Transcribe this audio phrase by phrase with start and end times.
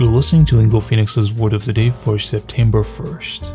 [0.00, 3.46] You're listening to Lingo Phoenix's Word of the Day for September 1st.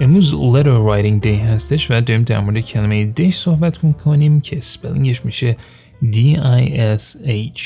[0.00, 5.24] امروز letter writing day هستش و داریم در مورد کلمه دیش صحبت می‌کنیم که سپلینگش
[5.24, 5.56] میشه
[6.02, 7.62] D-I-S-H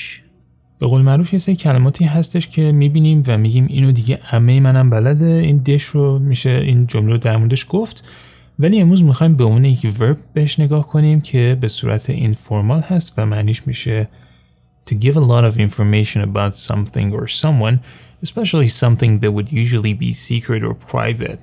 [0.79, 4.91] به قول معروف یه سری کلماتی هستش که می‌بینیم و میگیم اینو دیگه همه منم
[4.91, 5.27] بلده.
[5.27, 8.05] این دش رو میشه این جمله رو در موردش گفت.
[8.59, 13.15] ولی امروز می‌خوایم به اون یک ورب بهش نگاه کنیم که به صورت اینفورمال هست
[13.17, 14.09] و معنیش میشه
[14.86, 17.80] to give a lot of information about something or someone,
[18.22, 21.40] especially something that would usually be secret or private.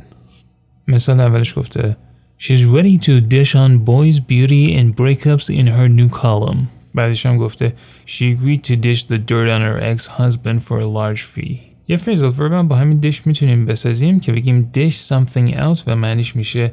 [0.88, 1.96] مثال اولش گفته
[2.38, 6.68] She's ready to dish on boys' beauty and breakups in her new column.
[6.94, 7.72] بعدش هم گفته
[8.06, 11.58] She agreed to dish the dirt on her ex-husband for a large fee.
[11.88, 16.36] یه فریزال ورب با همین dish میتونیم بسازیم که بگیم dish something out و معنیش
[16.36, 16.72] میشه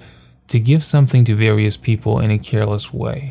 [0.52, 3.22] to give something to various people in a careless way.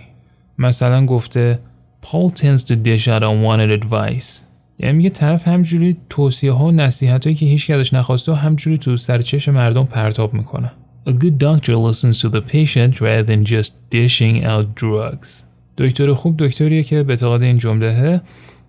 [0.59, 1.59] مثلا گفته
[2.02, 4.44] Paul tends to dish out unwanted advice.
[4.80, 8.78] یعنی میگه طرف همجوری توصیه ها و نصیحت هایی که هیچ ازش نخواسته و همجوری
[8.78, 10.72] تو سرچش مردم پرتاب می‌کنه.
[11.10, 15.44] A good doctor listens to the patient rather than just dishing out drugs.
[15.78, 18.22] دکتر خوب دکتریه که به اعتقاد این جمله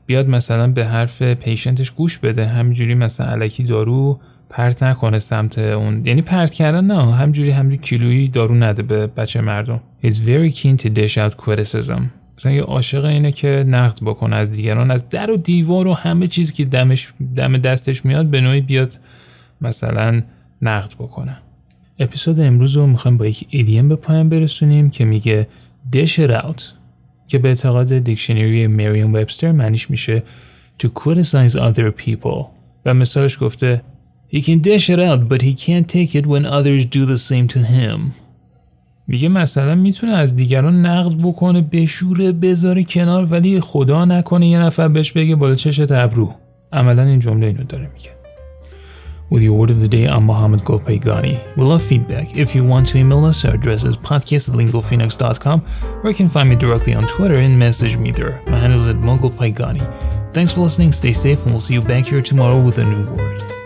[0.06, 6.06] بیاد مثلا به حرف پیشنتش گوش بده همجوری مثلا علکی دارو پرت نکنه سمت اون
[6.06, 10.82] یعنی پرت کردن نه همجوری همجوری کیلویی دارو نده به بچه مردم He's very keen
[10.82, 12.00] to dish out criticism
[12.40, 16.26] مثلا یه عاشق اینه که نقد بکنه از دیگران از در و دیوار و همه
[16.26, 18.98] چیزی که دمش دم دستش میاد به نوعی بیاد
[19.60, 20.22] مثلا
[20.62, 21.36] نقد بکنه.
[21.98, 25.48] اپیزود امروز رو می‌خوایم با یک ایدیم به پایان برسونیم که میگه
[25.92, 26.62] it out
[27.28, 30.22] که به اعتقاد دیکشنری مریون وبستر معنیش میشه
[30.82, 32.44] to criticize other people.
[32.86, 33.82] و مثالش گفته
[34.32, 37.48] He can dish it out but he can't take it when others do the same
[37.48, 38.19] to him.
[39.10, 44.88] میگه مثلا می‌تونه از دیگران نقد بکنه بشوره بذاره کنار ولی خدا نکنه یه نفر
[44.88, 46.34] بهش بگه بالا چشت ابرو
[46.72, 48.10] عملا این جمله اینو داره میگه
[49.30, 51.34] With your word of the day, I'm Mohammed Golpaygani.
[51.56, 52.26] We love feedback.
[52.44, 55.58] If you want to email us, our address is podcast@lingophoenix.com,
[56.02, 58.34] or you can find me directly on Twitter and message me there.
[58.50, 58.98] My handle is at.
[60.36, 63.04] Thanks for listening, stay safe, and we'll see you back here tomorrow with a new
[63.16, 63.59] word.